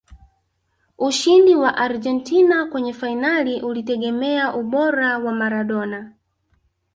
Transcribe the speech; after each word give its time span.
ushindi 0.97 1.55
wa 1.55 1.75
argentina 1.77 2.65
kwenye 2.65 2.93
fainali 2.93 3.61
ulitegemea 3.61 4.55
ubora 4.55 5.17
wa 5.17 5.31
maradona 5.31 6.11